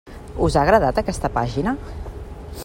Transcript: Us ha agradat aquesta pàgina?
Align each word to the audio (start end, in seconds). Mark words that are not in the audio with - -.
Us 0.45 0.55
ha 0.55 0.61
agradat 0.63 1.01
aquesta 1.03 1.31
pàgina? 1.37 1.75